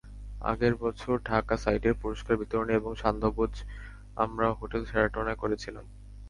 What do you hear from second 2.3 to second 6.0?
বিতরণী এবং সান্ধ্যভোজ আমরা হোটেল শেরাটনে করেছিলাম।